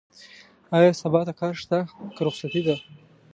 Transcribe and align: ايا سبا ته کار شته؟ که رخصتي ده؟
ايا 0.77 0.91
سبا 1.01 1.21
ته 1.27 1.33
کار 1.39 1.53
شته؟ 1.61 1.79
که 2.15 2.21
رخصتي 2.27 2.61
ده؟ 2.67 2.75